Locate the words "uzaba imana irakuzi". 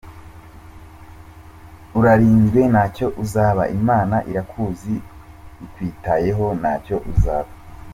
3.23-4.93